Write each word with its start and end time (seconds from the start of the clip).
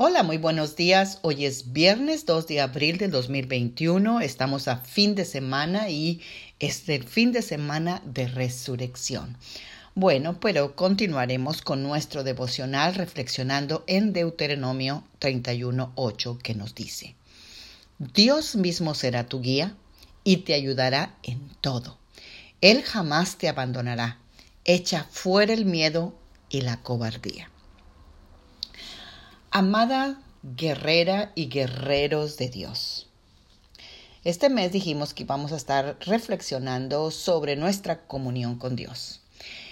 Hola, 0.00 0.22
muy 0.22 0.38
buenos 0.38 0.76
días. 0.76 1.18
Hoy 1.22 1.44
es 1.44 1.72
viernes 1.72 2.24
2 2.24 2.46
de 2.46 2.60
abril 2.60 2.98
del 2.98 3.10
2021. 3.10 4.20
Estamos 4.20 4.68
a 4.68 4.76
fin 4.76 5.16
de 5.16 5.24
semana 5.24 5.90
y 5.90 6.20
es 6.60 6.88
el 6.88 7.02
fin 7.02 7.32
de 7.32 7.42
semana 7.42 8.00
de 8.04 8.28
resurrección. 8.28 9.36
Bueno, 9.96 10.38
pero 10.38 10.76
continuaremos 10.76 11.62
con 11.62 11.82
nuestro 11.82 12.22
devocional 12.22 12.94
reflexionando 12.94 13.82
en 13.88 14.12
Deuteronomio 14.12 15.02
31.8 15.18 16.38
que 16.38 16.54
nos 16.54 16.76
dice, 16.76 17.16
Dios 17.98 18.54
mismo 18.54 18.94
será 18.94 19.26
tu 19.26 19.40
guía 19.40 19.74
y 20.22 20.36
te 20.36 20.54
ayudará 20.54 21.16
en 21.24 21.40
todo. 21.60 21.98
Él 22.60 22.84
jamás 22.84 23.36
te 23.36 23.48
abandonará. 23.48 24.18
Echa 24.64 25.08
fuera 25.10 25.52
el 25.52 25.64
miedo 25.64 26.14
y 26.50 26.60
la 26.60 26.76
cobardía. 26.82 27.50
Amada 29.58 30.20
guerrera 30.56 31.32
y 31.34 31.48
guerreros 31.48 32.36
de 32.36 32.48
Dios. 32.48 33.08
Este 34.22 34.50
mes 34.50 34.70
dijimos 34.70 35.14
que 35.14 35.24
íbamos 35.24 35.50
a 35.50 35.56
estar 35.56 35.98
reflexionando 36.02 37.10
sobre 37.10 37.56
nuestra 37.56 38.06
comunión 38.06 38.56
con 38.56 38.76
Dios. 38.76 39.20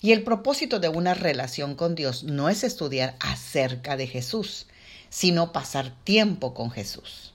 Y 0.00 0.10
el 0.10 0.24
propósito 0.24 0.80
de 0.80 0.88
una 0.88 1.14
relación 1.14 1.76
con 1.76 1.94
Dios 1.94 2.24
no 2.24 2.48
es 2.48 2.64
estudiar 2.64 3.14
acerca 3.20 3.96
de 3.96 4.08
Jesús, 4.08 4.66
sino 5.10 5.52
pasar 5.52 5.94
tiempo 6.02 6.54
con 6.54 6.72
Jesús. 6.72 7.32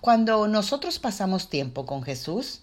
Cuando 0.00 0.46
nosotros 0.46 1.00
pasamos 1.00 1.50
tiempo 1.50 1.84
con 1.84 2.04
Jesús, 2.04 2.60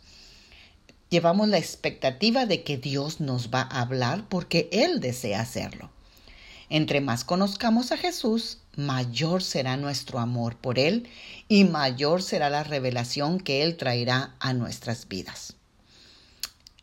llevamos 1.09 1.49
la 1.49 1.57
expectativa 1.57 2.45
de 2.45 2.63
que 2.63 2.77
Dios 2.77 3.19
nos 3.19 3.49
va 3.49 3.63
a 3.63 3.81
hablar 3.81 4.29
porque 4.29 4.69
Él 4.71 5.01
desea 5.01 5.41
hacerlo. 5.41 5.89
Entre 6.69 7.01
más 7.01 7.23
conozcamos 7.23 7.91
a 7.91 7.97
Jesús, 7.97 8.59
mayor 8.79 9.43
será 9.43 9.77
nuestro 9.77 10.19
amor 10.19 10.55
por 10.55 10.79
Él 10.79 11.07
y 11.47 11.65
mayor 11.65 12.23
será 12.23 12.49
la 12.49 12.63
revelación 12.63 13.39
que 13.39 13.61
Él 13.61 13.75
traerá 13.75 14.35
a 14.39 14.53
nuestras 14.53 15.08
vidas. 15.08 15.55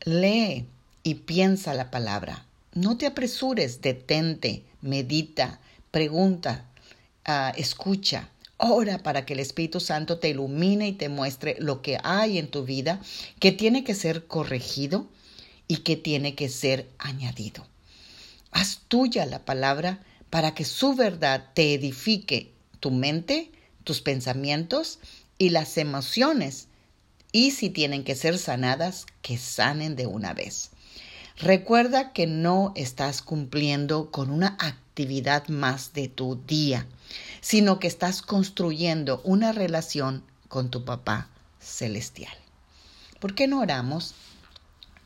Lee 0.05 0.67
y 1.03 1.15
piensa 1.15 1.75
la 1.75 1.91
palabra. 1.91 2.45
No 2.75 2.99
te 2.99 3.07
apresures, 3.07 3.81
detente, 3.81 4.63
medita, 4.83 5.59
pregunta, 5.91 6.67
ah, 7.25 7.53
escucha. 7.57 8.29
Ora 8.59 8.99
para 8.99 9.25
que 9.27 9.33
el 9.33 9.41
Espíritu 9.41 9.81
Santo 9.81 10.19
te 10.19 10.29
ilumine 10.29 10.89
y 10.89 10.93
te 10.93 11.09
muestre 11.09 11.57
lo 11.59 11.83
que 11.83 11.99
hay 12.05 12.39
en 12.39 12.49
tu 12.49 12.65
vida 12.65 13.01
que 13.41 13.53
tiene 13.53 13.85
que 13.85 13.95
ser 13.95 14.27
corregido 14.27 15.07
y 15.69 15.79
que 15.79 15.97
tiene 15.97 16.35
que 16.35 16.49
ser 16.49 16.89
añadido. 16.99 17.67
Haz 18.51 18.81
tuya 18.89 19.27
la 19.27 19.45
palabra 19.45 20.01
para 20.31 20.55
que 20.55 20.65
su 20.65 20.95
verdad 20.95 21.51
te 21.55 21.75
edifique 21.75 22.53
tu 22.81 22.91
mente, 22.91 23.51
tus 23.85 24.01
pensamientos 24.01 24.99
y 25.39 25.51
las 25.51 25.79
emociones. 25.79 26.69
Y 27.33 27.51
si 27.53 27.71
tienen 27.71 28.05
que 28.05 28.15
ser 28.15 28.39
sanadas, 28.39 29.07
que 29.23 29.39
sanen 29.39 29.97
de 29.97 30.07
una 30.07 30.35
vez. 30.35 30.71
Recuerda 31.39 32.13
que 32.13 32.27
no 32.27 32.73
estás 32.77 33.21
cumpliendo 33.21 34.11
con 34.11 34.31
una 34.31 34.57
actividad 34.59 35.49
más 35.49 35.93
de 35.93 36.09
tu 36.09 36.41
día, 36.47 36.87
sino 37.43 37.79
que 37.79 37.89
estás 37.89 38.23
construyendo 38.23 39.21
una 39.23 39.53
relación 39.53 40.25
con 40.49 40.71
tu 40.71 40.85
papá 40.85 41.29
celestial. 41.61 42.33
¿Por 43.21 43.35
qué 43.35 43.47
no 43.49 43.61
oramos 43.61 44.15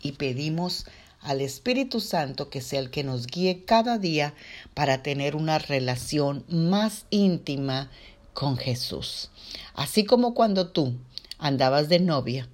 y 0.00 0.12
pedimos 0.12 0.86
al 1.20 1.40
Espíritu 1.40 2.00
Santo 2.00 2.48
que 2.48 2.60
sea 2.60 2.80
el 2.80 2.90
que 2.90 3.04
nos 3.04 3.26
guíe 3.26 3.64
cada 3.64 3.98
día 3.98 4.34
para 4.74 5.02
tener 5.02 5.36
una 5.36 5.58
relación 5.58 6.44
más 6.48 7.06
íntima 7.10 7.90
con 8.32 8.56
Jesús. 8.56 9.30
Así 9.74 10.04
como 10.04 10.34
cuando 10.34 10.68
tú 10.68 10.94
andabas 11.38 11.88
de 11.88 12.00
novia 12.00 12.48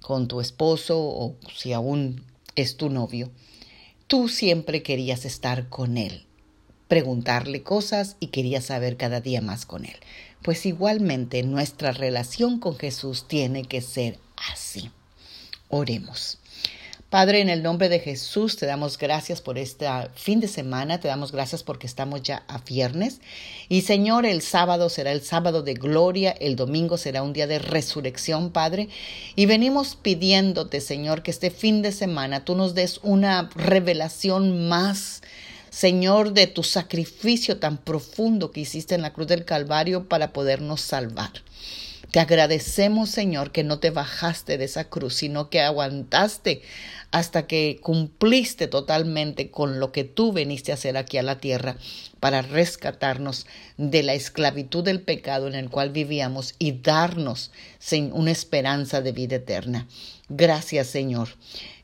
con 0.00 0.28
tu 0.28 0.40
esposo 0.40 0.98
o 0.98 1.36
si 1.54 1.72
aún 1.72 2.24
es 2.56 2.76
tu 2.76 2.88
novio, 2.88 3.30
tú 4.06 4.28
siempre 4.28 4.82
querías 4.82 5.24
estar 5.24 5.68
con 5.68 5.98
él, 5.98 6.24
preguntarle 6.88 7.62
cosas 7.62 8.16
y 8.20 8.28
querías 8.28 8.64
saber 8.64 8.96
cada 8.96 9.20
día 9.20 9.42
más 9.42 9.66
con 9.66 9.84
él. 9.84 9.96
Pues 10.42 10.64
igualmente 10.66 11.42
nuestra 11.42 11.92
relación 11.92 12.58
con 12.58 12.76
Jesús 12.78 13.26
tiene 13.28 13.64
que 13.64 13.82
ser 13.82 14.18
así. 14.50 14.90
Oremos. 15.68 16.38
Padre, 17.10 17.40
en 17.40 17.48
el 17.48 17.62
nombre 17.62 17.88
de 17.88 18.00
Jesús 18.00 18.56
te 18.56 18.66
damos 18.66 18.98
gracias 18.98 19.40
por 19.40 19.56
este 19.56 19.88
fin 20.14 20.40
de 20.40 20.48
semana, 20.48 21.00
te 21.00 21.08
damos 21.08 21.32
gracias 21.32 21.62
porque 21.62 21.86
estamos 21.86 22.20
ya 22.20 22.44
a 22.48 22.58
viernes. 22.58 23.22
Y 23.70 23.80
Señor, 23.80 24.26
el 24.26 24.42
sábado 24.42 24.90
será 24.90 25.12
el 25.12 25.22
sábado 25.22 25.62
de 25.62 25.72
gloria, 25.72 26.32
el 26.32 26.54
domingo 26.54 26.98
será 26.98 27.22
un 27.22 27.32
día 27.32 27.46
de 27.46 27.60
resurrección, 27.60 28.50
Padre. 28.50 28.90
Y 29.36 29.46
venimos 29.46 29.96
pidiéndote, 29.96 30.82
Señor, 30.82 31.22
que 31.22 31.30
este 31.30 31.50
fin 31.50 31.80
de 31.80 31.92
semana 31.92 32.44
tú 32.44 32.54
nos 32.54 32.74
des 32.74 33.00
una 33.02 33.48
revelación 33.54 34.68
más. 34.68 35.22
Señor, 35.70 36.34
de 36.34 36.46
tu 36.46 36.62
sacrificio 36.62 37.58
tan 37.58 37.78
profundo 37.78 38.50
que 38.50 38.60
hiciste 38.60 38.94
en 38.94 39.00
la 39.00 39.14
cruz 39.14 39.28
del 39.28 39.46
Calvario 39.46 40.10
para 40.10 40.34
podernos 40.34 40.82
salvar. 40.82 41.30
Te 42.10 42.20
agradecemos, 42.20 43.10
Señor, 43.10 43.52
que 43.52 43.64
no 43.64 43.78
te 43.80 43.90
bajaste 43.90 44.56
de 44.56 44.64
esa 44.64 44.84
cruz, 44.84 45.14
sino 45.14 45.50
que 45.50 45.60
aguantaste 45.60 46.62
hasta 47.10 47.46
que 47.46 47.78
cumpliste 47.82 48.66
totalmente 48.66 49.50
con 49.50 49.80
lo 49.80 49.92
que 49.92 50.04
tú 50.04 50.32
veniste 50.32 50.72
a 50.72 50.74
hacer 50.74 50.96
aquí 50.96 51.16
a 51.16 51.22
la 51.22 51.40
tierra 51.40 51.76
para 52.20 52.42
rescatarnos 52.42 53.46
de 53.78 54.02
la 54.02 54.14
esclavitud 54.14 54.84
del 54.84 55.00
pecado 55.00 55.48
en 55.48 55.54
el 55.54 55.70
cual 55.70 55.90
vivíamos 55.90 56.54
y 56.58 56.72
darnos 56.72 57.50
una 58.12 58.30
esperanza 58.30 59.00
de 59.00 59.12
vida 59.12 59.36
eterna. 59.36 59.86
Gracias, 60.28 60.88
Señor. 60.88 61.28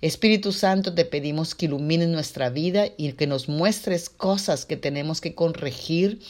Espíritu 0.03 0.53
Santo, 0.53 0.95
te 0.95 1.07
pedimos 1.07 1.55
que 1.55 1.65
ilumines 1.65 2.09
nuestra 2.09 2.51
vida 2.51 2.89
y 2.99 3.13
que 3.13 3.27
nos 3.27 3.49
muestres 3.49 4.11
cosas 4.11 4.67
que 4.67 4.77
tenemos 4.77 5.23
que 5.23 5.35
corregir 5.35 6.21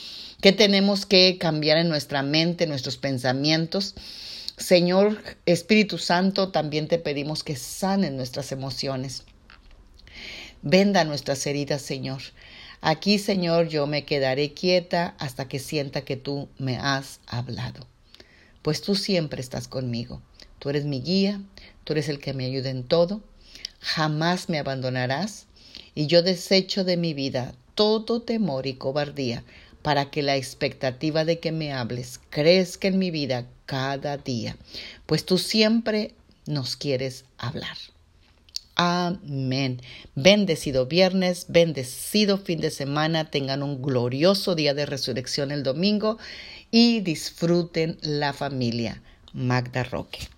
¿Qué 0.44 0.52
tenemos 0.52 1.06
que 1.06 1.38
cambiar 1.38 1.78
en 1.78 1.88
nuestra 1.88 2.22
mente, 2.22 2.64
en 2.64 2.68
nuestros 2.68 2.98
pensamientos? 2.98 3.94
Señor 4.58 5.16
Espíritu 5.46 5.96
Santo, 5.96 6.50
también 6.50 6.86
te 6.86 6.98
pedimos 6.98 7.42
que 7.42 7.56
sanen 7.56 8.18
nuestras 8.18 8.52
emociones. 8.52 9.22
Venda 10.60 11.04
nuestras 11.04 11.46
heridas, 11.46 11.80
Señor. 11.80 12.20
Aquí, 12.82 13.18
Señor, 13.18 13.68
yo 13.68 13.86
me 13.86 14.04
quedaré 14.04 14.52
quieta 14.52 15.14
hasta 15.18 15.48
que 15.48 15.58
sienta 15.58 16.02
que 16.02 16.16
tú 16.16 16.50
me 16.58 16.76
has 16.76 17.20
hablado. 17.26 17.86
Pues 18.60 18.82
tú 18.82 18.96
siempre 18.96 19.40
estás 19.40 19.66
conmigo. 19.66 20.20
Tú 20.58 20.68
eres 20.68 20.84
mi 20.84 21.00
guía, 21.00 21.40
tú 21.84 21.94
eres 21.94 22.10
el 22.10 22.18
que 22.18 22.34
me 22.34 22.44
ayuda 22.44 22.68
en 22.68 22.84
todo. 22.84 23.22
Jamás 23.80 24.50
me 24.50 24.58
abandonarás. 24.58 25.46
Y 25.94 26.06
yo 26.06 26.22
desecho 26.22 26.84
de 26.84 26.98
mi 26.98 27.14
vida 27.14 27.54
todo 27.74 28.20
temor 28.20 28.66
y 28.66 28.74
cobardía 28.74 29.42
para 29.84 30.10
que 30.10 30.22
la 30.22 30.36
expectativa 30.36 31.26
de 31.26 31.40
que 31.40 31.52
me 31.52 31.74
hables 31.74 32.18
crezca 32.30 32.88
en 32.88 32.98
mi 32.98 33.10
vida 33.10 33.46
cada 33.66 34.16
día, 34.16 34.56
pues 35.04 35.26
tú 35.26 35.36
siempre 35.36 36.14
nos 36.46 36.74
quieres 36.74 37.26
hablar. 37.36 37.76
Amén. 38.76 39.82
Bendecido 40.14 40.86
viernes, 40.86 41.44
bendecido 41.50 42.38
fin 42.38 42.62
de 42.62 42.70
semana, 42.70 43.30
tengan 43.30 43.62
un 43.62 43.82
glorioso 43.82 44.54
día 44.54 44.72
de 44.72 44.86
resurrección 44.86 45.52
el 45.52 45.62
domingo 45.62 46.16
y 46.70 47.00
disfruten 47.00 47.98
la 48.00 48.32
familia. 48.32 49.02
Magda 49.34 49.84
Roque. 49.84 50.33